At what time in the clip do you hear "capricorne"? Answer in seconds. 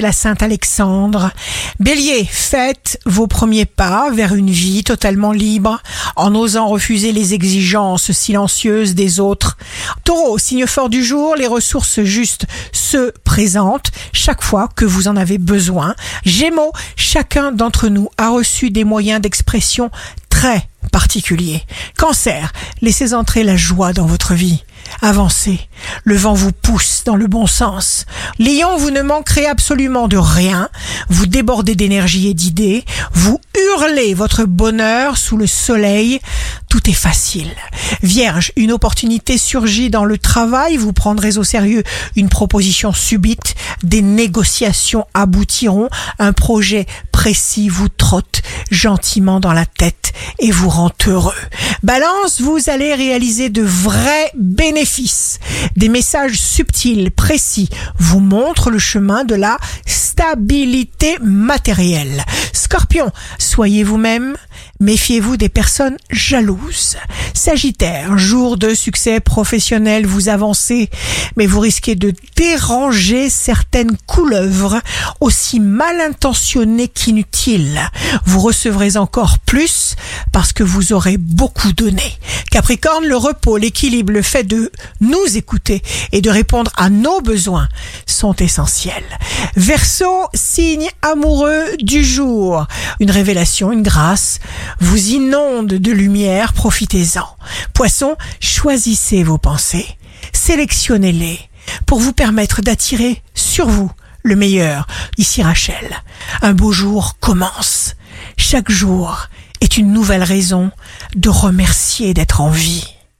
82.50-83.06